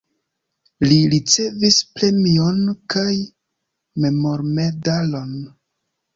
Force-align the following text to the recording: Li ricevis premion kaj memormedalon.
Li 0.85 0.95
ricevis 1.11 1.77
premion 1.99 2.57
kaj 2.95 3.13
memormedalon. 4.07 5.39